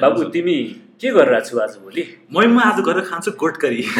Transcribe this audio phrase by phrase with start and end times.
[0.00, 0.56] बाबु तिमी
[1.00, 2.02] के गरिरहेको छौ आजभोलि
[2.36, 3.82] मै म आज गएर खान्छु गोटकरी।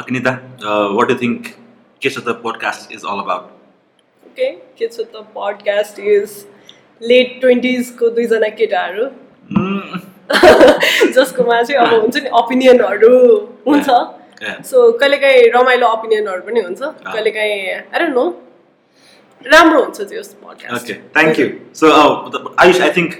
[0.00, 0.32] Akinita,
[0.62, 1.58] uh, what do you think
[2.00, 3.44] Keshata podcast is all about?
[4.26, 6.46] Okay के छ त पडकास्ट इज
[7.02, 9.06] लेट ट्वेन्टिजको दुईजना केटाहरू।
[9.56, 10.00] Mm,
[10.32, 13.12] जसकोमा चाहिँ अब हुन्छ नि ओपिनियनहरू
[13.66, 13.88] हुन्छ.
[14.70, 17.56] सो कहिलेकाहीँ रमाइलो ओपिनियनहरू पनि हुन्छ कहिलेकाहीँ
[17.94, 18.24] आई नो
[19.52, 21.48] राम्रो हुन्छ त्यो podcast Okay, thank you.
[21.80, 23.10] So, uh, the- Ayush, I think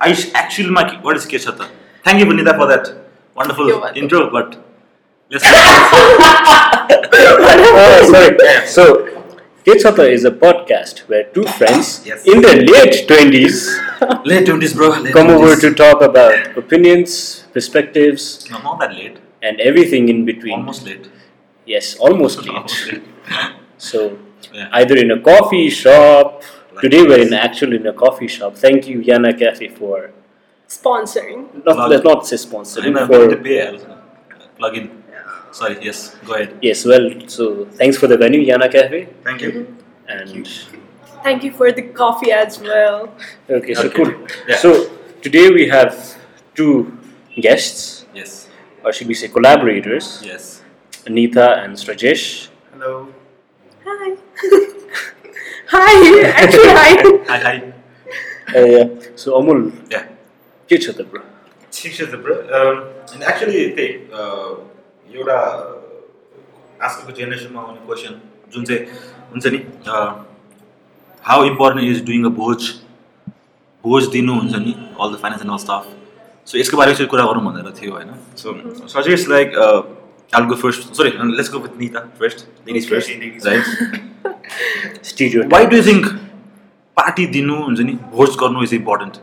[0.00, 1.66] Ayush actually, my, what is Keshata?
[2.04, 2.92] Thank you, Vanita, for that
[3.36, 3.80] wonderful You're
[9.64, 12.26] Kechata is a podcast where two friends yes.
[12.26, 15.36] in their late 20s late 20s bro late come 20s.
[15.36, 18.50] over to talk about opinions, perspectives.
[18.50, 19.16] No, not that late.
[19.42, 20.52] And everything in between.
[20.52, 21.08] Almost late.
[21.64, 22.48] Yes, almost late.
[22.56, 23.02] almost late.
[23.78, 24.18] so
[24.52, 24.68] yeah.
[24.72, 26.42] either in a coffee shop.
[26.74, 28.56] Like today we're in actually in a coffee shop.
[28.56, 30.10] Thank you Yana Cafe for
[30.68, 31.64] sponsoring.
[31.64, 32.94] Not, let's not say sponsoring.
[33.06, 33.34] for,
[34.58, 35.03] plug in
[35.54, 36.58] sorry yes go ahead.
[36.60, 39.08] Yes well so thanks for the venue yana cafe.
[39.22, 39.52] Thank you.
[39.52, 40.10] Mm-hmm.
[40.10, 40.80] and thank you.
[41.22, 43.14] thank you for the coffee as well.
[43.48, 43.96] Okay so okay.
[43.96, 44.12] cool.
[44.48, 44.56] Yeah.
[44.56, 44.90] so
[45.22, 45.94] today we have
[46.54, 46.98] two
[47.40, 48.06] guests.
[48.14, 48.48] Yes.
[48.84, 50.20] Or should we say collaborators?
[50.22, 50.62] Yes.
[51.06, 52.48] Anita and strajesh.
[52.72, 53.08] Hello.
[53.86, 54.16] Hi.
[55.68, 55.94] Hi.
[56.42, 56.92] Actually hi.
[57.30, 57.56] Hi hi.
[58.54, 58.86] Uh, yeah.
[59.16, 59.72] so amul.
[59.90, 60.06] Yeah.
[60.68, 61.22] Teach the bro.
[61.70, 62.36] Teach the bro.
[62.52, 62.76] Um,
[63.14, 64.56] and actually they uh,
[65.12, 65.36] एउटा
[66.82, 68.20] आजकलको जेनेरेसनमा आउने question
[68.52, 68.80] जुन चाहिँ
[69.32, 69.58] हुन्छ नि
[71.24, 72.70] how important is doing a भोज?
[73.84, 75.84] भोज दिनु हुन्छ नि all the finance and all staff
[76.48, 78.10] so यसको बारेमा चाहिँ कुरा गरौँ भनेर थियो होइन?
[78.36, 78.46] So
[78.94, 79.48] suggest like
[80.32, 83.64] all go first sorry let's go with Nita first Okay, first right
[85.08, 85.52] Stereotype.
[85.52, 86.06] Why do think
[86.96, 89.16] party दिनु हुन्छ नि भोज गर्नु इज इम्पोर्टेन्ट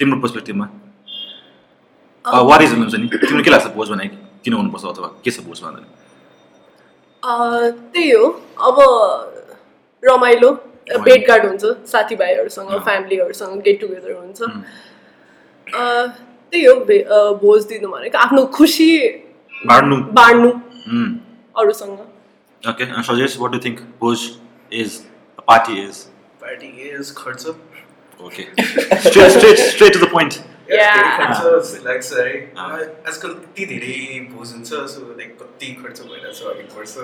[0.00, 0.66] तिम्रो पर्सपेक्टिभमा
[2.50, 3.06] वाट इज हुन्छ नि?
[3.16, 4.06] तिम्रो के लाग्छ भोज भने
[4.44, 5.80] किन हुनुपर्छ अथवा के छ भोज भन्दा?
[7.92, 8.26] त्यही हो।
[8.68, 8.76] अब
[10.02, 10.50] रमाइलो।
[11.04, 16.08] भेटघाट हुन्छ साथीभाइहरूसँग। फ्यामिलीहरूसँग गेट टुगेदर हुन्छ। अँ,
[16.52, 16.74] त्यही हो
[17.42, 18.88] भोज दिनु भनेको। आफ्नो खुसी
[19.52, 20.50] बाँड्नु। बाँड्नु.
[21.56, 21.98] अरूसँग।
[22.62, 24.18] Okay suggest what do think भोज
[24.72, 24.90] is
[25.48, 26.06] party is
[26.42, 27.46] Party is खर्च।
[28.26, 30.34] Okay straight straight straight to the point
[30.68, 33.94] खर्च लाग्छ है। आजकल यति धेरै
[34.32, 36.94] भोज हुन्छ सो लाइक कति खर्च भइरहेछ अलिक पर्छ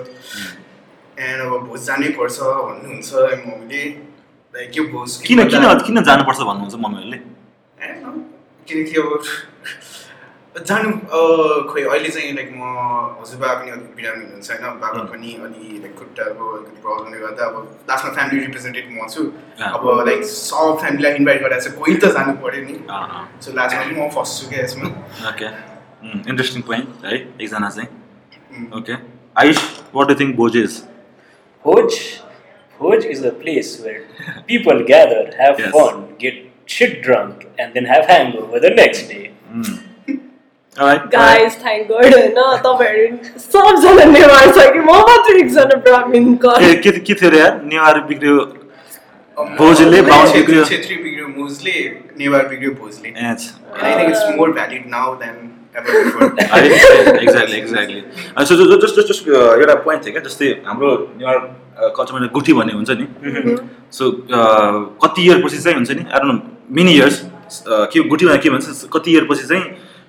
[1.19, 3.09] एन्ड अब भोज जानै पर्छ भन्नुहुन्छ
[3.47, 3.83] मम्मीले
[4.53, 7.19] लाइक यो भोज किन किन किन जानुपर्छ भन्नुहुन्छ मम्मीहरूले.
[8.67, 9.11] किनकि अब
[10.55, 11.19] जानु अ,
[11.71, 12.63] खोइ अहिले चाहिँ लाइक म
[13.19, 15.07] हजुरबा पनि अलिक बिरामी हुनुहुन्छ होइन बाबा Mm.
[15.11, 17.55] पनि अलि लाइक खुट्टाको अलिकति प्रब्लमले गर्दा अब
[17.89, 19.23] लास्टमा फ्यामिली रिप्रेजेन्टेटिभ म छु.
[19.75, 22.75] अब लाइक सब फ्यामिलीलाई इन्भाइट गरेर चाहिँ कोही त जानु पऱ्यो नि
[23.45, 24.87] सो लास्टमा पनि म फस्छु क्या यसमा
[25.31, 25.47] ओके
[26.31, 27.89] इन्ट्रेस्टिङ पोइन्ट है एकजना चाहिँ
[28.55, 28.67] Mm.
[28.79, 28.93] Okay
[29.43, 29.59] Ayush
[29.95, 30.81] what do think भोज is
[32.79, 34.01] Hoj is a place where
[34.47, 35.71] people gather, have Yes.
[35.75, 36.39] fun, get
[36.73, 39.21] shit drunk, and then have hangover the next day.
[39.51, 39.84] Alright.
[40.77, 46.91] Guys thank god होइन तपाईँहरू सबजना नेवार छ कि म मात्र एकजना ब्राह्मिणको के के
[46.91, 48.35] के थियो अरे यार नेवार बिग्रियो
[49.59, 51.75] भोजले बाहुन बिग्रियो छेत्री बिग्रियो भोजले
[52.19, 53.41] नेवार बिग्रियो भोजले H
[53.83, 55.35] I think it's more valid now then
[55.77, 58.01] exactly exactly
[58.49, 60.91] so just just just एउटा पोइन्ट थियो क्या जस्तै हाम्रो
[61.23, 61.37] नेवार
[61.95, 63.57] कल्चरमा गुठी भन्ने हुन्छ नि।
[63.95, 64.11] सो
[65.05, 66.03] कति इयर पछि चाहिँ हुन्छ नि?
[66.11, 66.23] आएर
[66.77, 67.17] मेनी इयर्स
[67.65, 68.87] के गुठी भनेर के भन्छ?
[68.93, 69.63] कति इयर पछि चाहिँ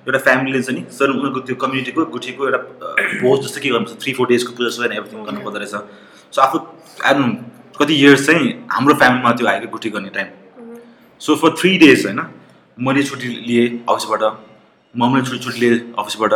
[0.06, 2.59] एउटा फ्यामिलीले चाहिँ नि। सर उनीहरूको त्यो कम्युनिटीको गुठीको एउटा
[3.22, 4.03] भोज जस्तो के गर्नुपर्छ?
[4.03, 5.75] थ्री फोर डेजको पूजा सुजा एभ्रिथिङ गर्नुपर्दो रहेछ।
[6.34, 6.59] सो आफू
[7.05, 7.17] आएर
[7.78, 10.28] कति इयर्स चाहिँ हाम्रो फ्यामिलीमा त्यो आएको गुठी गर्ने time
[11.21, 12.21] so for three days होइन
[12.78, 14.22] मैले छुट्टी लिएँ अफिसबाट
[14.95, 16.33] मम्मीले छुट्टी छुट्टी लिएँ अफिसबाट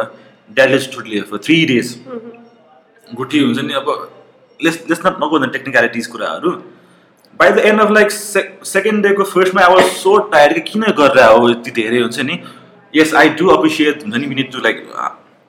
[0.50, 1.94] ड्याडले छुट्टी लिएँ फर थ्री डेज
[3.06, 3.88] गुठी हुन्छ नि अब
[4.60, 6.50] लेस लेस नट नगो टेक्निकलिटिज कुराहरू।
[7.40, 11.24] By the end of like say second डेको फर्स्टमा अब सो टायर्ड कि किन गरेर
[11.24, 12.36] हो यति धेरै हुन्छ नि?
[12.94, 14.76] यस आई डु अप्रिसिएट हुन्छ नि निड टु लाइक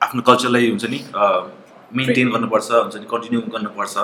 [0.00, 1.00] आफ्नो कल्चरलाई हुन्छ नि
[2.00, 3.94] मेन्टेन गर्नुपर्छ हुन्छ नि कन्टिन्यू गर्नुपर्छ.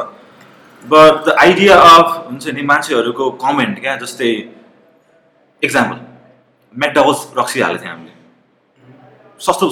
[0.85, 4.31] बट द आइडिया अफ हुन्छ नि मान्छेहरूको कमेन्ट क्या जस्तै
[5.63, 5.99] इक्जाम्पल
[6.75, 8.15] म्याकडबल्स रक्सी हालेको थियौँ हामीले।
[9.41, 9.67] सस्तो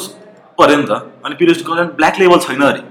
[0.59, 0.93] पऱ्यो नि त।
[1.25, 2.83] अनि पिरियड कलर ब्ल्याक लेभल छैन अरे।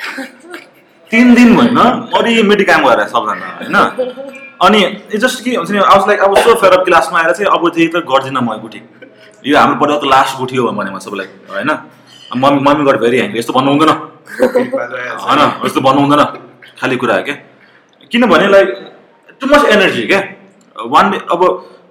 [1.10, 1.78] तिन दिन भएन
[2.14, 3.76] मरिमेटी काम गरेर सबजना होइन?
[4.66, 4.80] अनि
[5.18, 8.04] जस्ट के हुन्छ नि आवाज लाइक अब सो फेर क्लासमा आएर चाहिँ अब चाहिँ त
[8.10, 8.80] गर्दिनँ म गुठी
[9.46, 11.70] यो हाम्रो पढाएको लास्ट गुठी हो भने म सबैलाई होइन?
[12.36, 13.90] मम्मी मम्मी गएर भेरी ह्याङ्ग्री यस्तो भन्नु हुँदैन।
[15.26, 16.22] होइन यस्तो भन्नु हुँदैन।
[16.80, 17.34] खाली कुरा क्या?
[18.12, 18.68] किनभने लाइक
[19.40, 20.20] टु मच एनर्जी क्या?
[20.94, 21.42] वान डे अब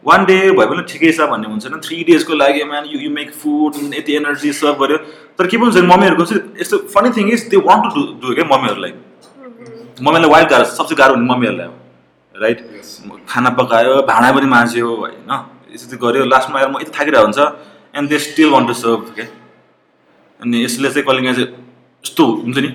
[0.06, 3.10] वान डे भयो भने ठिकै छ भन्ने हुन्छ होइन थ्री डेजको लागि man you you
[3.12, 4.98] make food यति एनर्जी सर्भ गर्यो।
[5.38, 8.46] तर के पनि भने मम्मीहरूको चाहिँ यस्तो funny thing is they want to do क्या
[8.56, 8.94] मम्मीहरूलाई?
[10.00, 11.76] मम्मीलाई वाइल्ड गाह्रो सबसे गाह्रो हुने मम्मीहरूलाई हो
[12.36, 12.60] राइट
[13.30, 15.32] खाना पकायो भाँडा पनि माझ्यो होइन?
[15.74, 17.40] यस्तो गऱ्यो। लास्टमा आएर म यति थाकिरहेको हुन्छ
[17.98, 19.26] and they still want to serve क्या
[20.40, 21.50] अनि यसले चाहिँ कहिले काहीँ चाहिँ
[22.04, 22.70] यस्तो हुन्छ नि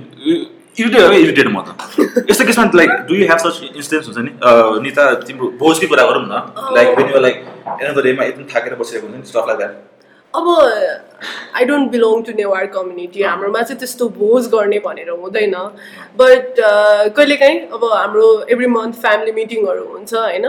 [0.79, 1.69] इरिटेट हो इरिटेट म त।
[2.31, 4.31] यस्तो केसमा like do you have such incidence हुन्छ नि?
[4.85, 6.35] निता तिम्रो भोजकै कुरा गरौँ न।
[6.76, 7.37] Like when you like
[7.81, 9.75] an the डेमा एकदम थाकेर बसिरहेको हुन्छ नि स्टफ लाइक द्याट
[10.35, 10.46] अब
[11.56, 15.55] I don't belong to Newar community हाम्रोमा चाहिँ त्यस्तो भोज गर्ने भनेर हुँदैन।
[16.19, 16.58] बट
[17.17, 20.46] कहिलेकाहीँ अब हाम्रो एभ्री मन्थ फ्यामिली मिटिङहरू हुन्छ होइन?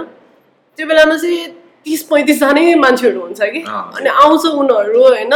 [0.77, 1.45] त्यो बेलामा चाहिँ
[1.85, 5.33] तिस पैँतिसजना मान्छेहरू हुन्छ कि। अनि आउँछ उनीहरू होइन?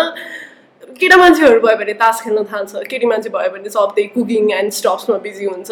[0.99, 4.71] केटा मान्छेहरू भयो भने तास खेल्न थाल्छ। केटी मान्छे भयो भने सब त्यही कुकिङ एन्ड
[4.73, 5.71] स्टप्समा बिजी हुन्छ।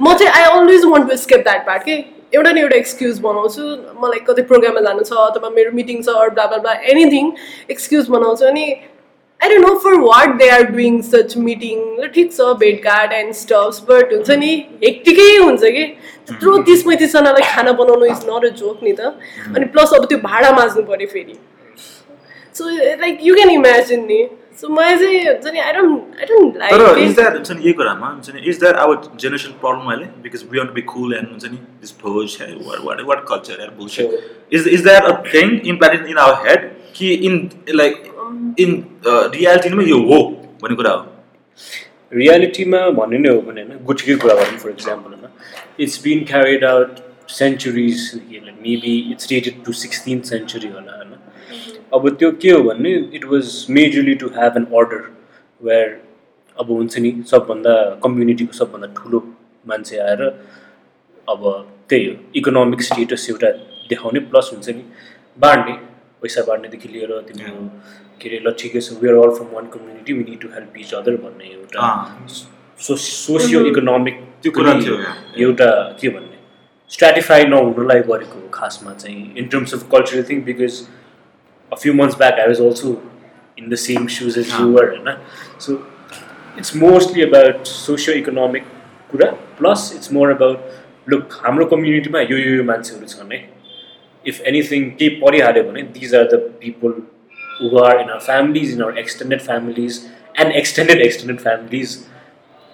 [0.00, 1.94] म चाहिँ I always want to escape that part के?
[2.34, 3.62] एउटा न एउटा एक्सक्युज बनाउँछु।
[4.02, 7.32] मलाई कतै प्रोग्राममा जानु छ अथवा मेरो मिटिङ छ अरू ब्ला एनिथिङ
[7.70, 8.64] एक्सक्युज बनाउँछु। अनि
[9.42, 11.78] I don't know for what they are doing such meeting
[12.08, 14.50] ठिक छ भेटघाट एन्ड स्टफ्स बट हुन्छ नि
[14.84, 15.86] हेक्टिकै हुन्छ कि
[16.26, 19.14] त्यत्रो तिस पैँतिसजनालाई खाना बनाउनु इज नट अ जोक नि त
[19.54, 21.38] अनि प्लस अब त्यो भाडा माझ्नु पऱ्यो फेरि
[22.54, 22.68] so
[23.00, 24.20] like you can imagine नि
[24.60, 27.62] सो मलाई चाहिँ हुन्छ नि आई डोन्ट आई डोन्ट तर इज लाइक द्याट हुन्छ नि
[27.62, 31.14] यही कुरामा हुन्छ नि is that our generation problem अहिले because we want be cool
[31.14, 32.52] and हुन्छ नि दिस भोज है
[32.84, 37.12] वाट वाट कल्चर यार bullshit is is that a thing implanted in our head कि
[37.28, 38.02] इन लाइक
[38.64, 38.70] इन
[39.36, 40.20] रियालिटीमा यो हो
[40.62, 41.06] भन्ने कुरा हो।
[42.12, 46.64] रियालिटीमा भन्ने नै हो भने होइन गुठीकै कुरा गरौँ फर इक्जाम्पल होइन it's been carried
[46.64, 47.00] out
[47.38, 47.98] centuries
[48.62, 51.12] maybe it's dated to sixteen century होला होइन।
[51.94, 55.02] अब त्यो के हो भने it was majorly to have an order
[55.60, 55.88] where
[56.58, 57.74] अब हुन्छ नि सबभन्दा
[58.04, 59.20] कम्युनिटीको सबभन्दा ठुलो
[59.66, 60.22] मान्छे आएर
[61.28, 61.42] अब
[61.88, 63.50] त्यही हो इकोनोमिक स्टेटस एउटा
[63.90, 64.84] देखाउने प्लस हुन्छ नि
[65.38, 65.74] बाँड्ने।
[66.22, 67.68] पैसा बाँड्नेदेखि लिएर तिम्रो
[68.20, 70.94] के अरे ल ठिकै छ we are all from one community we need to help each
[70.94, 71.86] other भन्ने एउटा।
[72.80, 74.98] सो सोसियो इकोनोमिक त्यो कुरा थियो.
[75.44, 75.70] एउटा
[76.00, 76.36] के भन्ने
[76.92, 80.82] स्ट्राटिफाई नहुनुलाई गरेको खासमा चाहिँ in terms of cultural thing because
[81.72, 82.90] a few months back I was also
[83.58, 84.60] in the same shoes as Ah.
[84.60, 85.08] Your होइन
[85.66, 85.74] so
[86.58, 88.64] it's mostly about socio economic
[89.10, 93.38] कुरा plus it's more about look हाम्रो कम्युनिटीमा यो यो मान्छेहरू छन् है
[94.26, 96.94] if anything केही परिहाल्यो भने these are the people
[97.60, 100.00] who are in our families in our extended families
[100.40, 101.98] and extended extended families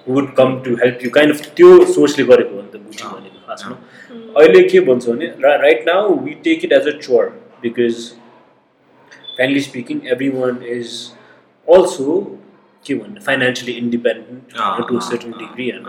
[0.06, 3.46] would come to help you kind of त्यो सोचले गरेको हो नि त बुटी भनेको
[3.48, 3.76] खासमा
[4.40, 7.28] अहिले के भन्छ भने right now we take it as a chore
[7.62, 8.08] because
[9.36, 10.00] friendly speaking
[10.36, 10.94] everyone is
[11.68, 12.18] also
[12.88, 15.32] के भन्ने financially independent to certain.
[15.38, 15.86] Degree होइन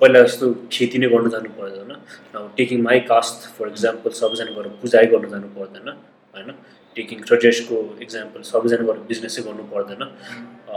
[0.00, 4.68] पहिला जस्तो खेती नै गर्नु जानु पर्दैन अब taking my caste for example सबैजना गएर
[4.82, 5.88] पुजाइ गर्नु जानु पर्दैन
[6.34, 6.54] होइन
[6.96, 10.02] टेकिङ ट्रेजेसको इक्जाम्पल सबैजना गएर बिजनेसै गर्नु पर्दैन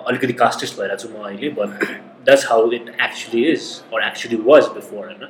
[0.03, 1.87] अलिकति कास्टेस्ट भइरहेको छु म अहिले but
[2.25, 5.23] that's how it actually is or actually was before होइन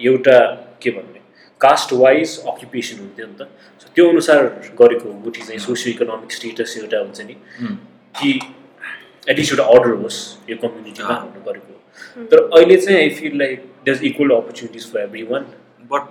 [0.00, 0.38] एउटा
[0.82, 1.20] के भन्ने
[1.60, 3.48] कास्ट वाइज अक्युपेसन हुन्थ्यो नि त
[3.82, 4.44] सो त्यो अनुसार
[4.80, 7.36] गरेको गुठी चाहिँ सोसियो इकोनोमिक स्टेटस एउटा हुन्छ नि
[8.20, 8.30] कि
[9.30, 10.18] एटलिस्ट एउटा अर्डर होस्
[10.50, 11.72] यो कम्युनिटीमा। हुनु गरेको
[12.30, 15.00] तर अहिले चाहिँ I feel like there equal opportunities for
[15.30, 15.42] everyone
[15.90, 16.02] but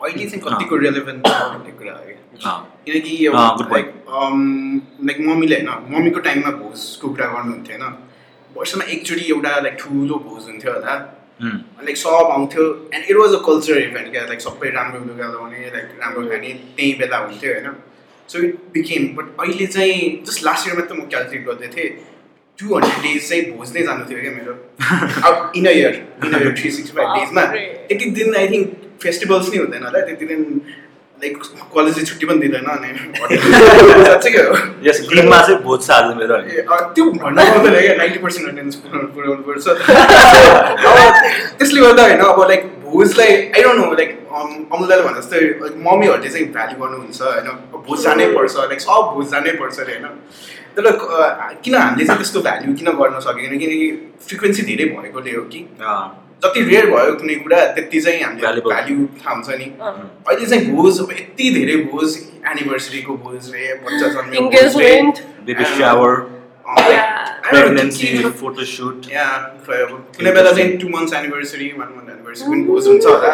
[0.00, 2.12] अहिले चाहिँ कतिको रेलेभेन्ट भन्ने कुरा हो कि
[2.86, 3.14] किनकि.
[3.72, 3.86] लाइक
[5.06, 7.94] लाइक मम्मीले होइन मम्मीको टाइममा भोजको कुरा गर्नुहुन्थ्यो होइन?
[8.56, 10.94] वर्षमा एकचोटि एउटा लाइक ठुलो भोज हुन्थ्यो होला।
[11.86, 12.64] लाइक सब आउँथ्यो
[12.94, 14.22] and it was a culture event क्या?
[14.26, 17.68] लाइक सबै राम्रो लुगा लगाउने लाइक राम्रो खाने त्यही बेला हुन्थ्यो होइन?
[18.32, 21.90] सो इट बिकेम बट अहिले चाहिँ जस्ट लास्ट इयर मात्रै म क्यालकुलेट गर्दै थिएँ।
[22.58, 24.52] टु हन्ड्रेड डेज चाहिँ भोज नै जानु थियो क्या मेरो।
[25.28, 27.42] अब in a year in a year three sixty five डेजमा।
[27.88, 28.66] त्यति दिन आई थिङ्क
[29.02, 30.40] फेस्टिभल्स नै हुँदैन होला त्यति दिन
[31.22, 31.34] लाइक
[31.74, 32.88] कलेजले छुट्टी पनि दिँदैन अनि
[34.06, 34.56] साँच्चै हो?
[34.86, 36.36] यस दिनमा चाहिँ भोज छ आज मेरो
[36.96, 39.66] त्यो भन्नु पर्दैन क्या नाइन्टी पर्सेन्ट अटेन्डेन्स पुऱ्याउनु पुऱ्याउनु पर्छ।
[40.90, 40.96] अब
[41.58, 44.10] त्यसले गर्दा होइन अब लाइक भोजलाई आई डोन्ट नो लाइक
[44.72, 47.48] अमुलाले भने जस्तै like, मम्मीहरूले चाहिँ भ्याल्यु गर्नुहुन्छ होइन?
[47.86, 50.06] भोज जानै पर्छ लाइक सब भोज जानै पर्छ अरे होइन?
[50.76, 50.84] तर
[51.64, 53.58] किन हामीले चाहिँ त्यस्तो भ्याल्यु किन गर्न सकेन?
[53.58, 53.88] किनकि
[54.28, 55.60] फ्रिक्वेन्सी धेरै भएकोले हो कि?
[56.44, 58.60] जति रेयर भयो कुनै कुरा त्यति चाहिँ हामीले.
[58.70, 59.66] भ्याल्यु थाहा हुन्छ नि।
[60.28, 62.08] अहिले चाहिँ भोज अब यति धेरै भोज
[62.52, 64.72] एनिभर्सरीको भोज रे बच्चा जन्मेको भोज
[70.16, 70.30] कुनै?
[70.32, 72.05] बेला चाहिँ two months anniversary one month
[72.36, 73.32] anniversary पनि भोज हुन्छ होला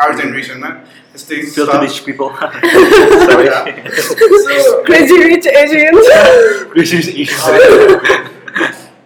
[0.00, 0.68] आवर जेनेरेसनमा
[1.12, 1.36] त्यस्तै.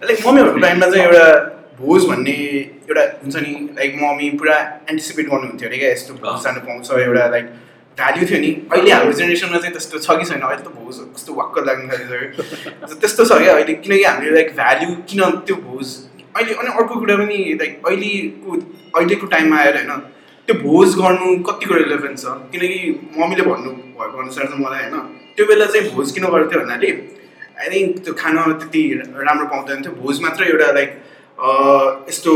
[0.05, 1.26] लाइक मम्मीहरूको टाइममा चाहिँ एउटा
[1.81, 2.37] भोज भन्ने
[2.88, 4.57] एउटा हुन्छ नि लाइक मम्मी पुरा
[4.91, 7.47] एन्टिसिपेट गर्नुहुन्थ्यो अरे क्या यस्तो भोज जानु पाउँछ एउटा लाइक
[7.99, 10.41] भ्याल्यु थियो नि। अहिले हाम्रो जेनेरेसनमा चाहिँ त्यस्तो छ कि छैन?
[10.47, 13.53] अहिले त भोज कस्तो वाक्क लाग्नु थालिसक्यो त्यस्तो छ क्या?
[13.55, 15.87] अहिले किनकि हामीले लाइक भ्याल्यु किन त्यो भोज
[16.37, 18.59] अहिले अनि अर्को कुरा पनि लाइक अहिलेको
[18.99, 19.93] अहिलेको टाइममा आएर होइन
[20.49, 22.26] त्यो भोज गर्नु कतिको रिलेभेन्स छ?
[22.53, 22.79] किनकि
[23.19, 24.97] मम्मीले भन्नु भएको अनुसार चाहिँ मलाई होइन
[25.37, 26.91] त्यो बेला चाहिँ भोज किन गर्थ्यो भन्नाले
[27.61, 28.83] आई थिङ्क त्यो खाना त्यति
[29.29, 30.91] राम्रो पाउँदैन थियो। भोज मात्र एउटा लाइक
[32.09, 32.33] यस्तो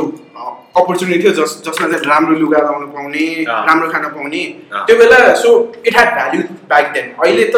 [0.80, 3.24] अपर्च्युनिटी थियो जस जसमा चाहिँ राम्रो लुगा लाउनु पाउने।
[3.68, 4.42] राम्रो खाना पाउने।
[4.86, 5.50] त्यो बेला so
[5.86, 7.56] it had value back then अहिले त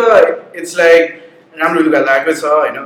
[0.56, 1.02] इट्स लाइक
[1.62, 2.78] राम्रो लुगा लगाएको छ होइन।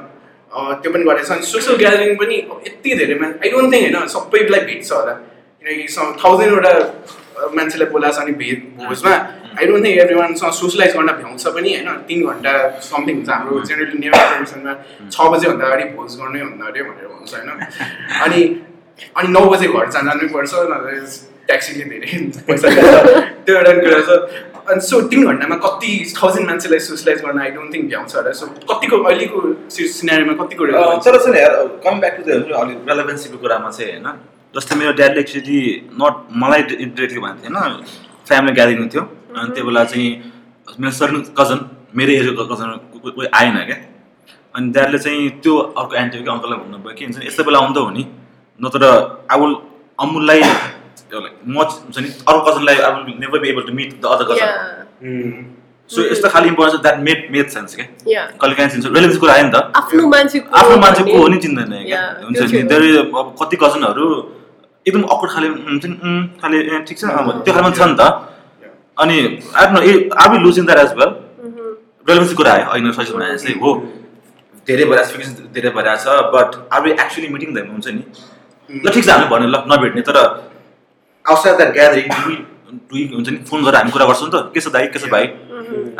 [0.55, 4.09] त्यो पनि गरेको छ अनि सोसियल ग्यादरिङ पनि यति धेरै मा आई डोन्ट थिङ्क होइन
[4.15, 5.15] सबैलाई भेट्छ होला।
[5.63, 5.87] किनकि
[6.23, 6.73] थाउजन्डवटा
[7.59, 9.15] मान्छेलाई बोलाएको छ अनि भेट भोजमा।
[9.59, 12.53] आई डोन्ट थिङ्क एभ्री वानसँग सोसलाइज गर्न भ्याउँछ पनि होइन तिन घन्टा
[12.91, 14.73] समथिङ हुन्छ हाम्रो जेनरली नेभर ट्रेडिसनमा
[15.15, 17.51] छ बजीभन्दा अगाडि भोज गर्नै हुन्न अरे भनेर भन्छ होइन।
[18.25, 18.41] अनि
[19.19, 20.97] अनि नौ बजे घर जान जानै पर्छ नभए
[21.49, 22.11] ट्याक्सीले धेरै
[22.49, 22.67] पैसा
[23.45, 24.11] त्यो एउटा कुरा छ।
[24.71, 28.47] अनि सो तिन घन्टामा कति थाउजन्ड मान्छेलाई सोसलाइज गर्न आई डोन्ट थिङ्क भ्याउँछ होला। सो
[28.71, 29.39] कतिको अहिलेको
[29.71, 30.63] सिनेरीमा कतिको
[31.07, 31.53] तर नि यार
[31.85, 32.31] कम ब्याक टु द
[32.61, 34.09] अलिक रेलेभेन्सीको कुरामा चाहिँ होइन
[34.55, 35.59] जस्तै मेरो ड्याडले एक्चुली
[36.03, 37.75] नट मलाई इन्टरेक्टली भन्थ्यो होइन
[38.29, 39.03] फ्यामिली ग्यादरिङ थियो
[39.37, 40.11] अनि त्यो बेला चाहिँ
[40.81, 41.59] मेरो सर्टन कजन
[42.01, 42.71] मेरो एजको कजन
[43.05, 43.79] कोही आएन क्या।
[44.55, 48.05] अनि ड्याडले चाहिँ त्यो अर्को आन्टी कि अङ्कललाई भन्नुभयो कि हुन्छ यस्तो बेला आउँदा नि।
[48.61, 48.85] नत्र
[49.41, 49.55] विल
[49.99, 50.41] अमुललाई
[51.17, 54.49] म हुन्छ नि अर्को कजनलाई I will never be able to meet the other cousin
[55.91, 57.87] so यस्तो खालि importance that made made sense क्या
[58.41, 61.23] कहिले काहीँ चिन्छ रेलेभेन्स कुरा आयो नि त आफ्नो मान्छे को आफ्नो मान्छे भन्ने- को
[61.23, 64.07] हो नि चिन्दैन क्या हुन्छ नि। धेरै अब कति कजनहरू
[64.87, 65.97] एकदम अक्वर्ड खाले हुन्छ नि
[66.41, 67.05] खाले ठिक छ
[67.45, 68.09] त्यो खालमा छ नि त
[69.05, 69.19] अनि
[69.57, 69.93] I know a
[70.23, 71.13] are be losing that as well
[71.45, 71.69] Mhm.
[72.09, 73.71] Relevancy कुरा आयो अहिले सजिलो भने चाहिँ हो
[74.67, 78.03] धेरै भइरहेको छ धेरै भइरहेको छ but are be actually meeting them हुन्छ नि
[78.71, 80.19] ल ठिक छ हामी भन्यो ल नभेट्ने तर
[81.25, 82.09] आउटसाइड द्याट ग्यादरिङ
[82.91, 85.11] डुई हुन्छ नि फोन गरेर हामी कुरा गर्छौँ नि त के छ दाइ के छ
[85.15, 85.27] भाइ?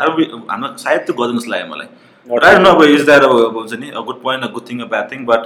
[0.05, 0.19] अब
[0.51, 1.87] हाम्रो सायद त्यो गर्दैन जस्तो लाग्यो मलाई।
[2.27, 4.87] राइट न अब इज द्याट अब अब हुन्छ नि good point a good thing a
[4.93, 5.41] bad thing but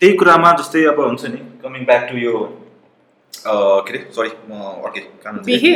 [0.00, 3.54] त्यही कुरामा जस्तै अब हुन्छ नि कमिङ ब्याक टु यो अ,
[3.86, 4.52] के अरे सरी म
[4.86, 5.36] अर्कै काम?
[5.48, 5.72] बिहे?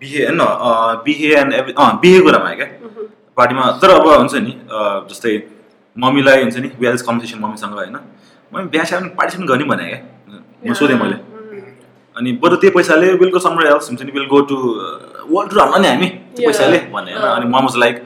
[0.00, 2.68] बिहे होइन अ, बिहे एन्ड एभ्री अँ बिहे कुरामा क्या?
[3.36, 5.32] पार्टीमा तर अब हुन्छ नि अ, जस्तै
[5.96, 7.96] मम्मीलाई हुन्छ नि बिहा कम्पिटिसन मम्मीसँग होइन।
[8.52, 10.00] मम्मी बिहा स्या पार्टिसिपेट गर्ने भने क्या।
[10.66, 11.16] म सोधेँ मैले।
[12.16, 14.56] अनि बरु त्यो पैसाले विल गो समर एल्स हुन्छ नि will go to
[15.30, 16.46] world tour हाल्न नि हामी त्यो.
[16.46, 18.02] पैसाले भने होइन अँ। अनि mom was like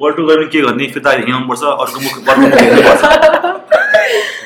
[0.00, 3.02] world tour गर्ने के गर्ने फिर्ता हिँड्नुपर्छ अर्को मुख अर्को मुख हेर्नुपर्छ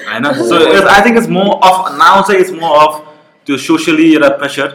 [0.08, 3.00] होइन so I think it's more of now चाहिँ इट्स मोर अफ
[3.46, 4.68] त्यो सोसियली एउटा प्रेसर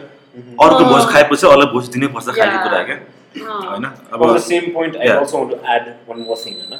[0.60, 2.62] अर्को भोज खाएपछि अरूलाई भोज दिनैपर्छ खालि Yeah.
[2.64, 5.08] कुरा क्या अँ। होइन अब same point I.
[5.08, 6.78] Also want to add one more thing होइन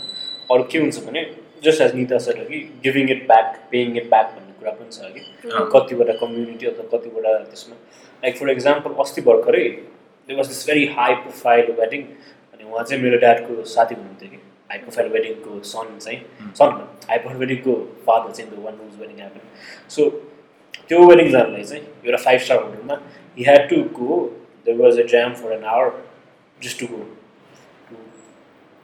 [0.51, 1.25] अरू के हुन्छ भने
[1.65, 5.13] जस्ट एज निता सर कि giving it back paying it back भन्ने कुरा पनि छ
[5.15, 5.21] कि?
[5.51, 7.77] अँ। कतिवटा कम्युनिटी अथवा कतिवटा त्यसमा
[8.23, 9.65] लाइक फर इक्जाम्पल अस्ति भर्खरै
[10.29, 12.03] they was this very high profile wedding
[12.53, 14.41] अनि उहाँ चाहिँ मेरो ड्याडको साथी हुनुहुन्थ्यो कि?
[14.71, 16.19] हाई प्रोफाइल वेडिङको सन चाहिँ
[16.63, 16.73] सन
[17.11, 17.75] हाई प्रोफाइल वेडिङको
[18.07, 19.47] फादर चाहिँ the one whose wedding happen
[19.97, 20.09] so
[20.89, 22.99] त्यो वेडिङ जानलाई चाहिँ एउटा फाइभ स्टार होटलमा
[23.39, 24.19] he had to go
[24.67, 25.91] there was a jam for an hour
[26.61, 27.03] just to go
[27.91, 27.97] to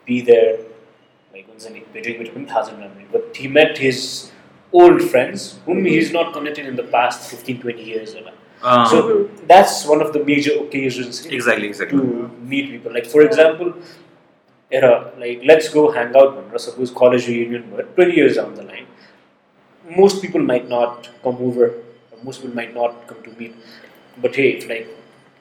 [0.08, 4.00] be there like हुन्छ नि भेटेको भेटेको पनि थाहा छैन but he met his
[4.72, 6.14] old friends whom he's mm-hmm.
[6.14, 8.14] not connected in the past 15, 20 years.
[8.14, 8.28] Ever.
[8.28, 8.84] Um, ah.
[8.84, 11.98] so that's one of the major occasions exactly, exactly.
[11.98, 12.92] to meet people.
[12.92, 13.74] Like for example,
[14.70, 18.62] era like let's go hang out man, suppose college reunion but 20 years down the
[18.62, 18.86] line.
[19.96, 21.74] Most people might not come over,
[22.22, 23.54] most people might not come to meet.
[24.16, 24.88] But hey, if like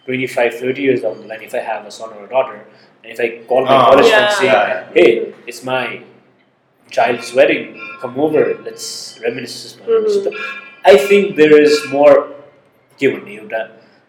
[0.05, 2.65] 25, 30 years down the line, if I have a son or a daughter,
[3.03, 4.25] and if I call my oh, college yeah.
[4.25, 6.03] and say, hey, it's my
[6.97, 7.63] child's wedding.
[8.01, 8.43] Come over.
[8.67, 8.87] Let's
[9.25, 10.37] reminisce." this one." Mhm.
[10.91, 12.15] I think there is more
[12.99, 13.59] के भन्ने एउटा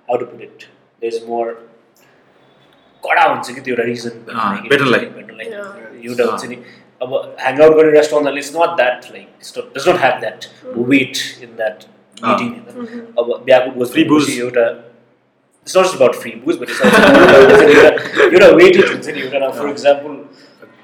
[0.09, 0.65] how to put it
[1.03, 1.53] there is more
[3.03, 5.69] कडा हुन्छ कि त्यो एउटा reason अँ, भेट्नलाई। भेट्नलाई Yeah.
[6.09, 6.57] एउटा हुन्छ नि
[7.03, 9.29] अब ह्याङ आउट गर्ने रेस्टुरेन्टले it's not that like
[9.77, 10.45] does not have that
[10.93, 12.51] weight in that अँ। मिटिङ
[13.23, 14.29] अब बिहाको भोज Free booze.
[14.29, 14.67] भनेपछि एउटा
[15.67, 16.71] it's not about free booze but
[18.35, 20.17] एउटा वेटेड हुन्छ नि एउटा for example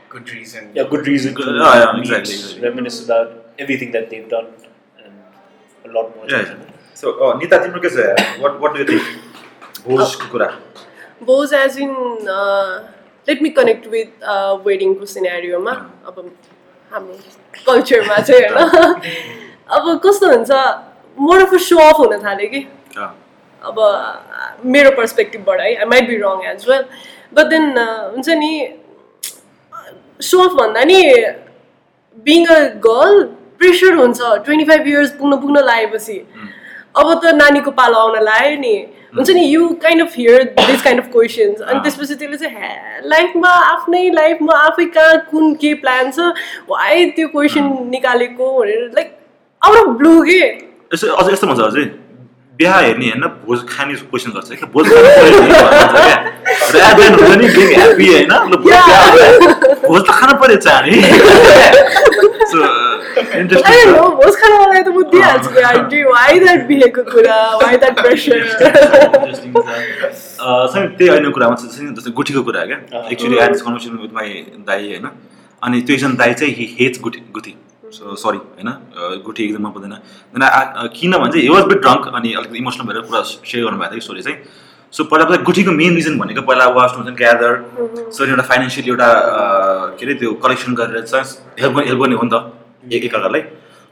[0.10, 0.70] good reason.
[0.76, 2.62] yeah, good reason to Yeah, yeah, meet, exactly, exactly.
[2.68, 4.48] reminisce about everything that they've done
[5.00, 6.28] and a lot more.
[6.36, 6.54] Yeah.
[7.00, 8.04] So Nita तिम्रो के छ
[8.44, 10.46] what what do think भोजको कुरा
[11.30, 11.92] बोज as in
[13.28, 14.24] let me connect with
[14.68, 15.74] वेडिङको सिनेरियोमा
[16.12, 16.22] अब
[16.92, 17.18] हाम्रो
[17.68, 19.02] कल्चरमा चाहिँ होइन
[19.78, 20.62] अब कस्तो हुन्छ
[21.18, 22.62] more of a show off हुन थाल्यो कि
[22.98, 23.12] अँ,
[23.62, 23.78] अब
[24.78, 26.86] मेरो पर्सपेक्टिभबाट है I might be wrong as well
[27.40, 28.52] but then हुन्छ नि
[30.21, 31.03] सो अफ भन्दा नि
[32.27, 33.23] बिङ अ गर्ल
[33.59, 36.19] प्रेसर हुन्छ। ट्वेन्टी फाइभ इयर्स पुग्न पुग्न लागेपछि
[36.97, 38.75] अब त नानीको पालो आउन लाग्यो नि।
[39.17, 43.01] हुन्छ नि you kind of hear this kind of questions अनि त्यसपछि त्यसले चाहिँ ह्या
[43.13, 46.33] लाइफमा आफ्नै लाइफमा आफै कहाँ कुन के प्लान छ?
[46.71, 48.53] वाइ त्यो क्वेसन निकालेको?
[48.61, 49.17] भनेर लाइक
[49.63, 50.41] आउट अफ ब्लु के?
[50.95, 51.85] यसो अझ यस्तो भन्छ अझै
[52.61, 56.17] बिहा हेर्ने होइन भोज खाने क्वेसन गर्छ। क्या भोज खानु पऱ्यो क्या?
[57.07, 58.33] हुन्छ नि बिङ ह्याप्पी होइन?
[58.51, 58.55] ल
[59.89, 60.95] भोज त खानु पऱ्यो चाँडै
[62.53, 62.59] so
[63.11, 67.39] I don't interesting know, भोज खानवालाई त म दिइहाल्छु नि आन्टी। वाइ द्याट बिहेको कुरा?
[67.63, 69.59] वाइ द्याट प्रेसर इन्ट्रेस्टिङ छ।
[70.99, 72.79] त्यही अहिले कुरामा चाहिँ जस्तै गुठीको कुरा क्या।
[73.13, 74.29] Actually I this conversation with my
[74.71, 75.07] दाई होइन।
[75.63, 77.53] अनि त्यो एकजना दाई चाहिँ हि हेट्स गुठी गुठी।
[77.93, 78.69] सरी होइन?
[79.27, 79.93] गुठी एकदम मन पर्दैन
[80.35, 84.01] देन किन भन्छ हि वाज बिट ड्रङ्क अनि अलिकति इमोसनल भएर कुरा सेयर गर्नुभएको थियो
[84.07, 84.39] स्टोरी चाहिँ।
[84.93, 87.53] सो पहिला पहिला गुठीको मेन रिजन भनेको पहिला वास्ट हुन्छ ग्यादर
[88.17, 89.09] सो एउटा फाइनेन्सियली एउटा
[89.99, 91.25] के अरे त्यो कलेक्सन गरेर चाहिँ
[91.61, 93.43] हेल्प गर्ने हेल्प गर्ने हो नि त एक एकअर्कालाई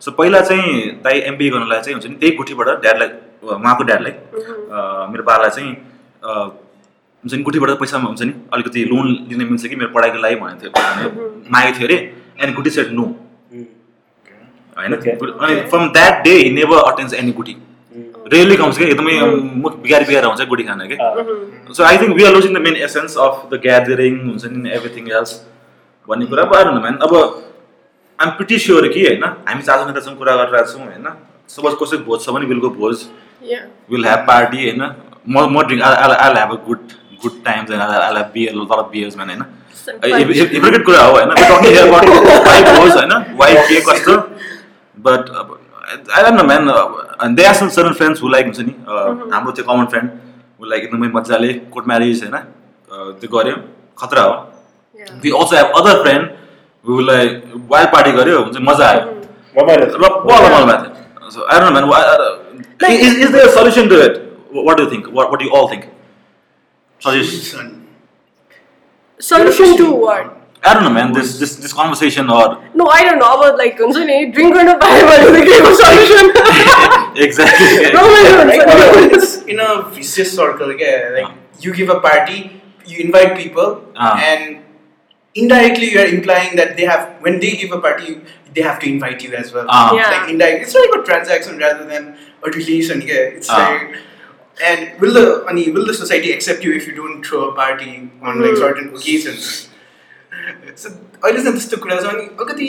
[0.03, 0.73] सो पहिला चाहिँ
[1.05, 3.09] दाइ एमबिए गर्नलाई चाहिँ हुन्छ नि त्यही गुठीबाट ड्याडलाई
[3.55, 5.73] उहाँको ड्याडलाई अ, मेरो बालाई चाहिँ
[6.25, 10.61] हुन्छ नि गुठीबाट पैसा हुन्छ नि अलिकति लोन लिन मिल्छ कि मेरो पढाइको लागि भनेको
[10.63, 11.97] थियो भने मागेको थियो अरे
[12.43, 13.05] एन्ड गुठी सेट नो
[14.79, 14.93] होइन.
[14.95, 17.57] अनि from that day he never attends any गुठी
[18.33, 19.15] रेयरली कम्स क्या एकदमै
[19.65, 20.99] मुख बिगारी बिगाएर हुन्छ गुठी खान क्या
[21.77, 25.05] so I think we are losing the main essence of the gathering हुन्छ नि एभ्रिथिङ
[25.19, 25.31] एल्स
[26.09, 27.15] भन्ने कुरा। भएर न म्यान अब
[28.19, 29.25] आइम प्रिटी स्योर कि होइन?
[29.49, 31.07] हामी चारजना नेतासँग कुरा गरिरहेको छौँ होइन?
[31.57, 32.97] सपोज कसै भोज छ भने बेलुको भोज।
[33.91, 34.83] विल ह्याभ पार्टी होइन?
[35.29, 36.83] म म drink I have a good
[37.23, 39.45] good times and I have beer तर बियर्स म्यान होइन?
[40.55, 41.31] हिपोक्रेट कुरा हो होइन?
[41.43, 42.05] टकिङ हियर अबाउट
[42.49, 43.15] वाइफ होस् होइन?
[43.41, 44.15] वाइफ के कस्तो?
[45.07, 45.31] But
[46.17, 48.75] I don't know man they are some certain friends who like हुन्छ नि
[49.35, 50.11] हाम्रो त्यो कमन फ्रेन्ड
[50.61, 52.41] हु लाइक एकदमै मजाले कोर्ट म्यारिज होइन uh,
[53.21, 53.57] त्यो गऱ्यो.
[54.01, 54.35] खतरा हो.
[55.23, 56.25] We also have other friend
[56.85, 57.29] who like
[57.71, 59.03] wild party गऱ्यो हुन्छ मजा आयो.
[59.57, 61.31] रमाइलो र बल मल भएको थियो.
[61.31, 64.15] So I don't man is is there solution to it
[64.67, 65.85] what do think what you all think
[67.03, 67.33] suggest
[69.21, 71.13] solution to what I don't know, man.
[71.13, 74.33] This this this conversation or no, I don't know about like Kunsuni.
[74.33, 76.25] Drink and a Bible is the game of solution.
[77.27, 77.93] exactly.
[77.97, 79.47] no, no, no, no, no.
[79.47, 81.11] In a vicious circle, yeah.
[81.15, 84.21] Like you give a party, you invite people, uh-huh.
[84.21, 84.65] and
[85.35, 88.21] indirectly you are implying that they have when they give a party,
[88.55, 89.67] they have to invite you as well.
[89.69, 89.95] Uh-huh.
[89.95, 90.11] Yeah.
[90.11, 93.01] Like indirect, it's like a transaction rather than a relation.
[93.03, 93.87] Yeah, it's uh-huh.
[93.87, 93.97] like.
[94.61, 97.55] And will the I mean, will the society accept you if you don't throw a
[97.55, 98.57] party on like hmm.
[98.57, 99.69] certain occasions?
[100.39, 102.69] अहिले चाहिँ त्यस्तो कुरा छ अनि अलिकति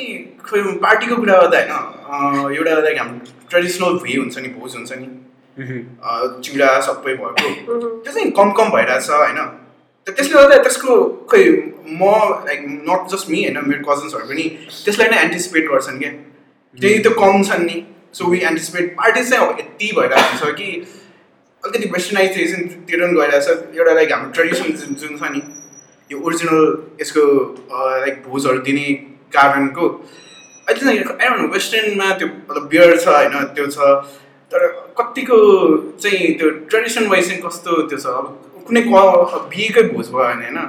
[0.50, 1.80] खोइ पार्टीको कुरा गर्दा
[2.10, 5.08] होइन एउटा लाइक हाम्रो ट्रेडिसनल वे हुन्छ नि भोज हुन्छ नि।
[5.60, 7.50] अँ, चिउरा सबै भएको।
[8.04, 9.40] त्यो चाहिँ कम कम भइरहेछ होइन।
[10.08, 10.96] त त्यसले गर्दा त्यसको
[11.32, 11.46] खोइ
[12.00, 12.02] म
[12.48, 14.46] लाइक नट जस्ट मी होइन मेरो कजन्सहरू पनि
[14.86, 16.12] त्यसलाई नै एन्टिसिपेट गर्छन् क्या।
[16.78, 17.78] त्यही त्यो कम छन् नि।
[18.14, 20.70] सो वी एन्टिसिपेट पार्टिज चाहिँ अब यति भइरहेको छ कि
[21.64, 25.42] अलिकति वेस्टर्नाइजेसनतिर पनि गइरहेछ। एउटा लाइक हाम्रो ट्रेडिसन जुन जुन छ नि।
[26.10, 26.62] यो ओरिजिनल
[27.02, 27.24] यसको
[28.02, 28.86] लाइक भोजहरू दिने
[29.34, 29.88] कारणको
[30.68, 33.94] अहिले चाहिँ आइरहनु वेस्टर्नमा त्यो मतलब बियर छ होइन त्यो छ
[34.52, 34.68] तर
[35.00, 35.38] कतिको
[36.02, 38.28] चाहिँ त्यो ट्रेडिसन वाइज चाहिँ कस्तो त्यो छ अब
[38.68, 40.60] कुनै क बिहेकै भोज भयो भने होइन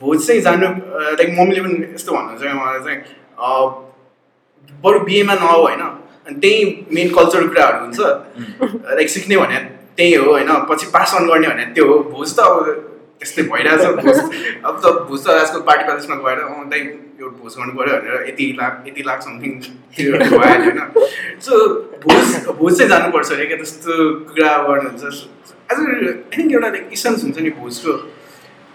[0.00, 0.68] भोज चाहिँ जानु
[1.12, 7.48] लाइक मम्मीले पनि यस्तो भन्नुहुन्छ मलाई चाहिँ बरु बिहेमा नआऊ होइन अनि त्यही मेन कल्चरल
[7.48, 8.00] कुराहरू हुन्छ।
[8.98, 9.58] लाइक सिक्ने भने
[9.96, 12.93] त्यही हो होइन पछि पास अन गर्ने भने त्यो हो भोज त अब
[13.24, 14.18] त्यस्तै भइरहेछ। भोज
[14.68, 16.80] अब त भोज त आजकल पार्टी प्यालेसमा गएर अँ दाइ
[17.20, 19.52] यो भोज गर्नु पऱ्यो भनेर यति लाख यति लाख समथिङ
[19.96, 20.80] त्यो भयो होइन?
[21.46, 21.52] सो
[22.04, 23.92] भोज भोज चाहिँ जानुपर्छ अरे क्या त्यस्तो
[24.32, 25.04] कुरा गर्नुहुन्छ।
[25.72, 27.92] एज आई थिङ्क एउटा लाइक इसेन्स हुन्छ नि भोजको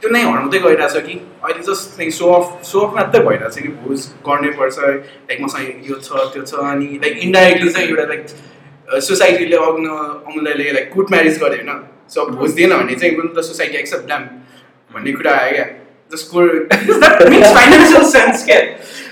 [0.01, 1.15] त्यो नै हराउँदै गइरहेछ कि?
[1.43, 5.89] अहिले just like so of so of मात्रै भइरहेछ कि भोज गर्नै पर्छ। लाइक मसँग
[5.89, 9.87] यो छ त्यो छ अनि लाइक इन्डाइरेक्टली चाहिँ एउटा लाइक सोसाइटीले अग्न
[10.27, 11.81] अमुलाइले लाइक कुट म्यारिज गर्यो होइन?
[12.15, 14.23] सो भोज दिएन भने चाहिँ will the society accept damn
[14.91, 15.65] भन्ने कुरा आयो क्या
[16.11, 16.47] जसको
[17.55, 18.61] फाइनेन्सियल सेन्स क्या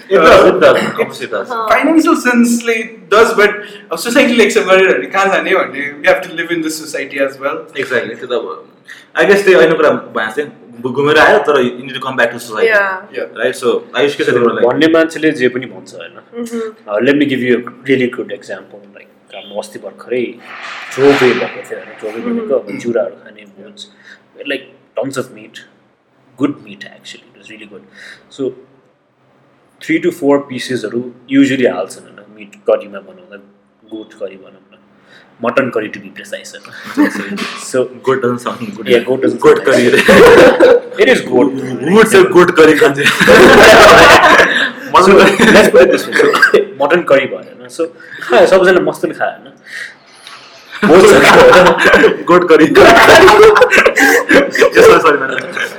[0.09, 0.77] It does, it does.
[0.95, 1.49] Obviously it does.
[1.69, 2.75] Financial सेन्सले
[3.13, 3.55] does but
[3.91, 7.17] अब सोसाइटीले एक्सेप्ट गरेर भने कहाँ जाने भन्ने we have to live in this society
[7.25, 8.15] as well Exactly.
[8.19, 8.45] त्यो त अब
[9.19, 12.31] आई गेस त्यही अहिले कुरा भए चाहिँ घुमेर आयो तर you need to come back
[12.33, 13.27] to society Yeah.
[13.41, 17.57] Right so Ayush के छ भन्ने मान्छेले जे पनि भन्छ होइन let me give you
[17.87, 19.07] really good example like
[19.37, 20.23] हाम्रो अस्ति भर्खरै
[20.93, 23.77] चोबे भएको थियो। होइन चोबे भनेको अब चुराहरू खाने भोज
[24.49, 24.63] like
[24.97, 25.53] tons of meat
[26.37, 27.83] good meat actually it was really good
[28.37, 28.41] so
[29.81, 33.37] three to four पिसेसहरू usually हाल्छन् होइन। मिट करीमा बनाउँदा
[33.91, 34.73] गोट करी भनौँ न
[35.43, 36.47] mutton curry to be precise
[37.71, 38.89] so goat goat sound curry.
[41.01, 41.47] It is good
[41.87, 42.21] Would say
[46.81, 47.85] mutton curry भयो होइन so
[48.23, 49.53] खायो सबैजना मस्तले खायो होइन.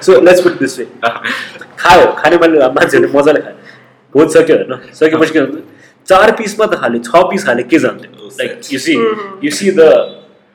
[0.03, 0.85] So let's put this way
[1.79, 3.57] खायो खाने मान्छे मान्छेहरूले मजाले खायो।
[4.15, 4.73] भोज सक्यो होइन?
[5.01, 5.59] सकेपछि के हुन्छ?
[6.09, 8.95] चार पिसमा त खाले छ पिस खाले के जान्थ्यो like you see
[9.45, 9.81] you see the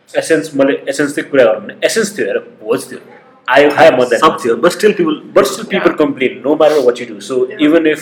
[0.09, 2.99] essence मैले एसेन्स चाहिँ कुरा गरौँ भने एसेन्स थियो हेर भोज थियो।
[3.47, 6.95] आयो खायो मजा सब थियो but still people but still people complain no matter what
[7.01, 7.35] you do so
[7.67, 8.01] even if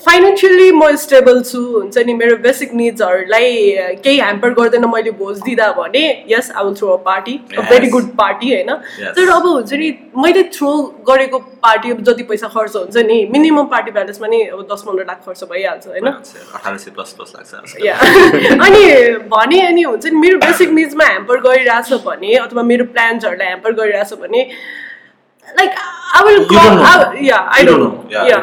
[0.00, 3.52] financially म स्टेबल छु हुन्छ नि मेरो बेसिक निड्सहरूलाई
[4.04, 7.86] केही ह्याम्पर गर्दैन मैले भोज दिँदा भने yes I will throw a party a very.
[7.90, 8.70] Good party होइन.
[9.16, 10.72] तर अब हुन्छ नि मैले थ्रो
[11.08, 15.04] गरेको पार्टी अब जति पैसा खर्च हुन्छ नि मिनिमम पार्टी ब्यालेन्समा नि अब दस पन्ध्र
[15.08, 16.08] लाख खर्च भइहाल्छ होइन
[18.66, 18.84] अनि
[19.32, 24.12] भने अनि हुन्छ नि मेरो बेसिक निड्समा ह्याम्पर गरिरहेछ भने अथवा मेरो प्लान्सहरूलाई ह्याम्पर गरिरहेछ
[24.26, 24.46] भने
[25.48, 25.80] like
[26.14, 26.46] I will.
[27.28, 27.82] Yeah I don't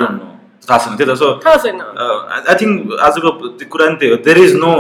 [0.02, 0.28] know.
[0.70, 1.82] थाहा छैन त्यही त सो थाहा छैन
[2.50, 4.74] आई थिङ्क आजको त्यो कुरा नि त्यही हो there is no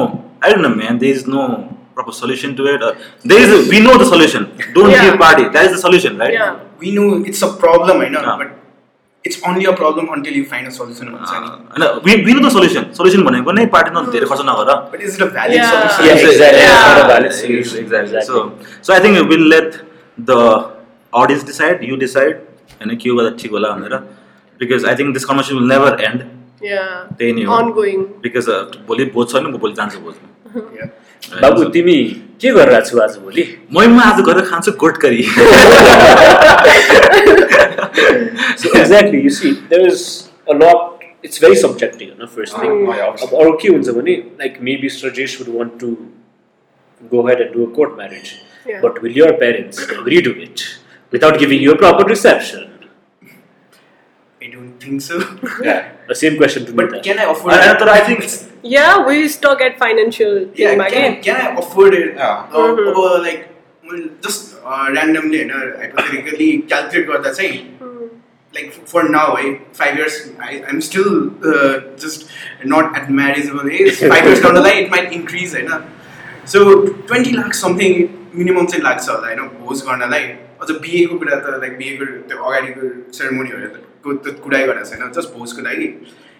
[0.44, 1.46] I don't know man there is no
[1.96, 2.84] proper solution to it.
[2.88, 2.90] Uh,
[3.30, 4.44] there is a, we know the solution.
[4.76, 5.02] Don't Yeah.
[5.06, 5.48] give party.
[5.56, 6.36] That is the solution, right?
[6.36, 6.54] Yeah.
[6.84, 8.36] we know it's a problem, I know, Ah.
[8.42, 8.54] but
[9.26, 11.10] it's only a problem until you find a solution.
[11.18, 11.34] Uh,
[11.74, 12.88] and, uh, we, we know the solution.
[13.00, 15.74] Solution भनेको नै पार्टीमा धेरै खर्च नगर but is it a valid Yeah.
[15.74, 16.08] solution?
[16.08, 16.64] Yeah, exactly.
[16.64, 16.78] Yeah.
[16.78, 17.60] It's not a valid Exactly.
[17.66, 17.84] solution.
[17.86, 18.24] exactly.
[18.30, 18.46] So,
[18.88, 19.78] so I think we'll let
[20.32, 20.40] the
[21.24, 21.86] audience decide.
[21.92, 22.42] You decide.
[22.80, 24.00] होइन के गर्दा ठिक होला भनेर
[24.64, 26.20] because I think this conversation will never end
[26.72, 26.82] yeah
[27.20, 28.50] त्यही नै हो ongoing because
[28.88, 30.88] भोलि भोज छ नि म भोलि जान्छु भोजमा Yeah.
[31.42, 31.94] बाबु तिमी
[32.44, 33.44] के गरिरहेको छु आज भोलि
[33.78, 35.24] मै म आज गएर खान्छु गोटकरी
[38.62, 40.02] So exactly, you see, there is
[40.48, 41.04] a lot.
[41.24, 42.28] It's very subjective, you know.
[42.38, 42.72] First thing.
[42.72, 43.30] Oh, yeah, obviously.
[43.30, 45.90] अब अरू के हुन्छ भने like maybe Rajesh would want to
[47.14, 48.32] go ahead and do a court marriage,
[48.72, 48.82] Yeah.
[48.86, 50.66] but will your parents redo it
[51.18, 52.68] without giving you a proper reception?
[54.43, 55.19] I don't think so.
[55.67, 56.77] Yeah, the same question to me.
[56.81, 57.03] but then.
[57.07, 57.79] can I afford I- I it?
[57.83, 58.25] thought I think
[58.75, 62.09] yeah we stuck at financial Yeah, thing can, again can I afford it?
[62.17, 62.47] Yeah.
[62.53, 62.91] Uh, Mhm.
[62.93, 63.43] अब like
[63.91, 67.59] well, just uh, randomly होइन hypothetically calculate गर्दा चाहिँ
[68.59, 69.49] like for now है
[69.81, 70.15] five years
[70.51, 71.11] I, I'm still
[71.53, 71.73] uh,
[72.05, 72.29] just
[72.75, 75.73] not at marriageable age five years down the line it might increase होइन
[76.55, 76.63] so
[77.13, 77.97] twenty lakhs something
[78.43, 80.25] minimum चाहिँ लाग्छ होला होइन भोज गर्नलाई
[80.65, 85.62] अझ बिहेको कुरा त लाइक बिहेको त्यो अगाडिको सेरेमोनीहरूको त कुरै गरेको छैन जस्ट भोजको
[85.70, 85.88] लागि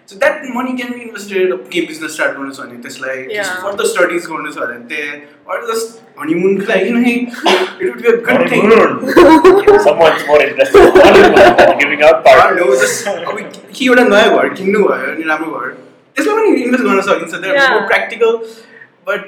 [0.10, 3.20] so that money can be invested केही बिजनेस स्टार्ट गर्नु छ भने त्यसलाई.
[3.66, 5.14] फर्दर स्टडिज गर्नु छ भने त्यहाँ
[5.56, 8.64] अरू जस्ट हनीमुनको लागि नै it would be a good thing
[9.86, 12.82] Someone's more interested in giving out no part.
[12.82, 13.38] Just अब
[13.76, 15.70] कि एउटा नयाँ घर किन्नु भयो अनि राम्रो घर
[16.16, 17.34] त्यसमा पनि इन्भेस्ट गर्न सकिन्छ.
[17.74, 18.32] More practical
[19.10, 19.22] but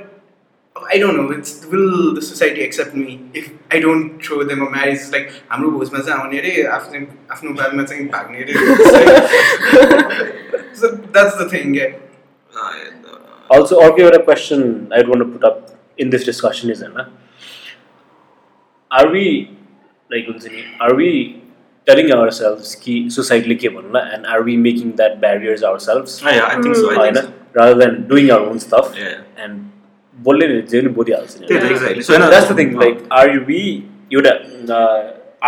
[0.83, 4.69] I don't know it's will the society accept me if I don't throw them a
[4.71, 7.01] marriage like हाम्रो भोजमा चाहिँ आउने अरे आफ्नो
[7.33, 8.53] आफ्नो बादमा चाहिँ भाग्ने अरे
[10.81, 11.89] सो द्याट्स द थिङ क्या
[13.57, 14.63] Also, अर्को एउटा question
[14.97, 15.61] I'd want to put up
[16.05, 17.07] in this discussion is होइन
[18.91, 19.23] Are we
[20.11, 21.09] like हुन्छ नि are we
[21.87, 26.61] telling ourselves कि society के भन्नुला and are we making that barriers ourselves yeah, I
[26.67, 26.91] think so.
[26.91, 27.59] I होइन think so.
[27.61, 29.45] rather than doing our own stuff Yeah.
[29.47, 29.65] and
[30.16, 33.62] बोल्ने जे पनि बोलिहाल्छ thing like are we
[34.14, 34.34] एउटा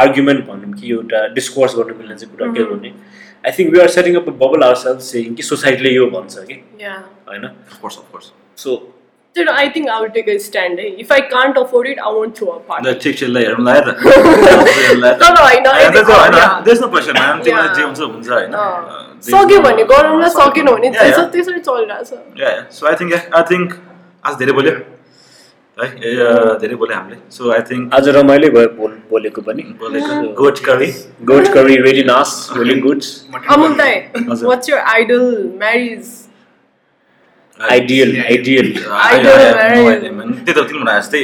[0.02, 2.90] argument भनौँ कि एउटा डिस्कोर्स गर्नु मिल्ने चाहिँ कुरा के हो भने
[3.46, 6.60] I think we are setting up bubble our self सेङ कि सोसाइटीले यो भन्छ कि
[6.84, 7.00] yeah
[7.30, 7.50] होइन.
[8.66, 8.82] सो
[9.36, 10.78] Then I think I will take a stand.
[10.82, 10.92] eh?
[11.04, 12.88] If I can't afford it, I won't throw a party.
[12.90, 13.96] अन्त ठिक छिल्लाई हेरौँ लाग्यो त
[15.24, 16.54] तर होइन, होइन, त्यो होइन, yeah.
[16.68, 17.66] there's no question, Yeah.
[17.82, 18.62] हुन्छ हुन्छ होइन अँ.
[18.62, 21.18] Uh, there's सक्यो no- भने गरौँ न अँ, सकेन भने Yeah, yeah.
[21.18, 22.64] त्यसो त्यसरी चलिरहेछ Yeah, yeah.
[22.78, 23.76] So I think I think
[24.26, 24.74] आज धेरै बोल्यो।
[25.78, 25.88] है
[26.60, 30.90] धेरै बोल्यो हामीले। सो आई थिङ्क आज रमाइलो भयो बोल बोलेको पनि। बोलेको goat curry
[31.32, 33.02] goat curry ready नास वेली गुड
[33.56, 33.72] अमुल
[34.30, 35.26] हजुर। What's your idol
[35.64, 36.12] marriage
[37.60, 38.68] ideal ideal.
[38.80, 41.22] त्यही त तिमी भने जस्तै।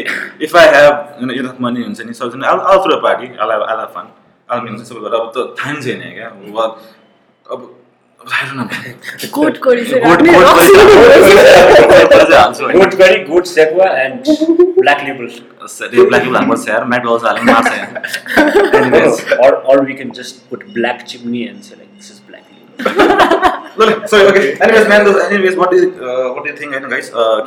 [0.48, 0.96] If I have
[1.32, 4.06] enough money हुन्छ नि सक्छ नि all throw party all all fun
[4.50, 6.30] all मिल्छ सबै कुरा अब त थाहा छैन क्या।
[7.52, 7.60] अब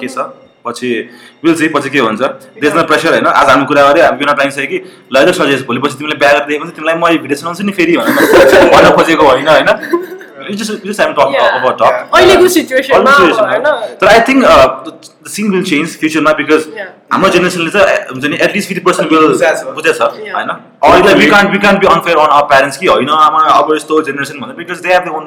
[0.00, 0.18] के छ
[0.66, 1.10] पछि
[1.44, 2.22] विल चाहिँ पछि के हुन्छ?
[2.62, 3.26] देश न प्रेसर होइन?
[3.26, 6.64] आज हामी कुरा गऱ्यो हामी ट्राइङ छ कि ल सजेस्ट भोलिपछि तिमीले बिहा गरेर दिएको
[6.64, 10.00] तिमीलाई म भिडियो सुनाउँछु नि फेरि भनेर। भन्न खोजेको होइन होइन?
[10.44, 11.72] Yeah.
[11.80, 13.64] टक अहिलेको सिचुएसनमा होइन
[14.00, 16.62] तर आई थिङ्क द सिङ विल चेन्ज फ्युचरमा बिकज.
[17.12, 19.24] हाम्रो जेनेरेसनले चाहिँ हुन्छ नि at least fifty percent will
[19.78, 23.42] बुझेछ। होइन अहिले we can't we can't be unfair on our parents कि होइन आमा
[23.56, 25.24] अब यस्तो जेनेरेसन भन्दा because they have the own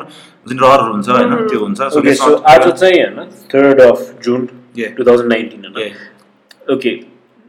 [0.47, 1.47] जुन रहरहरू हुन्छ होइन.
[1.47, 3.17] त्यो हुन्छ आज चाहिँ होइन
[3.56, 4.47] third of June,
[4.80, 4.89] Yeah.
[4.97, 5.63] 2019.
[5.65, 5.77] होइन?
[5.84, 6.73] Yeah.
[6.75, 6.95] Okay,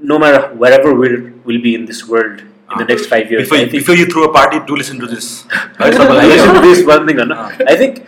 [0.00, 2.38] no matter wherever we'll will be in this world
[2.72, 3.48] in the next five years.
[3.48, 5.46] Before, you, before you throw a party, do listen to this.
[5.80, 7.16] listen to this one thing.
[7.16, 7.34] No?
[7.66, 8.06] I think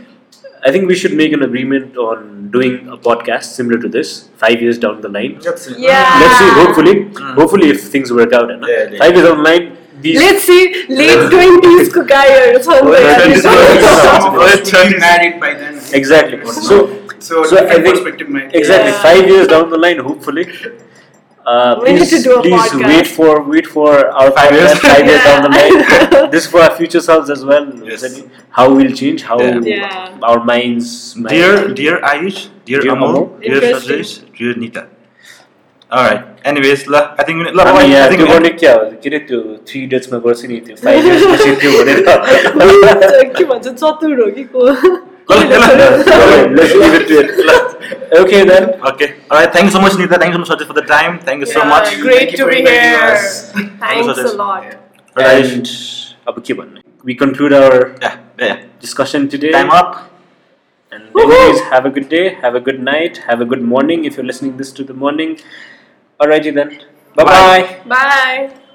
[0.62, 4.60] I think we should make an agreement on doing a podcast similar to this five
[4.60, 5.38] years down the line.
[5.40, 5.74] Let's see.
[5.78, 6.18] Yeah.
[6.22, 6.50] Let's see.
[6.62, 7.34] Hopefully, mm.
[7.34, 8.66] hopefully, if things work out, Anna.
[8.68, 8.98] yeah, yeah.
[8.98, 9.76] five years down the line.
[10.02, 12.54] Let's see, late twenties, Kukaya
[14.98, 15.74] married by then.
[15.92, 16.44] Exactly.
[16.46, 18.06] So, so, so I think,
[18.54, 19.02] exactly yeah.
[19.02, 20.48] five years down the line, hopefully,
[21.49, 22.87] Uh, We need please, to do a please podcast.
[22.91, 23.89] wait for wait for
[24.21, 24.71] our Five years.
[24.71, 26.13] podcast five years down the Yeah.
[26.13, 26.31] line.
[26.31, 27.67] this is for our future selves as well.
[27.89, 28.05] Yes.
[28.57, 29.59] How we'll change, how Yeah.
[29.73, 30.23] Yeah.
[30.31, 30.87] our minds.
[31.25, 31.51] might- Dear,
[31.81, 33.27] dear Ayush, dear, Dear Amol, Amol.
[33.45, 34.01] dear Interesting.
[34.01, 34.83] Sajesh, dear Nita.
[35.95, 38.73] Alright, anyways, ल, I think, we- ल, हामी I यहाँ think त्यो we- गर्ने क्या
[38.73, 41.99] हो के अरे त्यो थ्री डेट्समा गर्छ नि त्यो फाइभ इयर्स पछि त्यो भनेर
[43.37, 45.08] के भन्छ चतुर हो कि को ल, ल, ल, ल.
[45.29, 47.29] Let's leave it to it.
[48.21, 48.63] Okay then.
[48.91, 50.17] Okay, alright, thank you so much, Nita.
[50.17, 51.19] Thank you so much, Sajesh, for the time.
[51.19, 51.99] Thank you so Yeah, much.
[52.01, 53.11] Great Thank you to for be inviting here.
[53.13, 53.51] us.
[53.51, 54.35] Thanks a Sajesh.
[54.37, 54.63] lot.
[55.17, 55.45] Alright.
[55.53, 55.67] And
[56.27, 58.61] अब के भन्ने we conclude our Yeah, yeah, yeah.
[58.85, 59.51] discussion today.
[59.51, 59.91] Time up.
[60.91, 64.17] And anyways, have a good day, have a good night, have a good morning if
[64.17, 65.37] you're listening this to the morning.
[66.19, 66.77] Alrighty then.
[67.15, 67.33] Bye bye.
[67.33, 67.95] Bye.
[67.95, 68.65] Bye.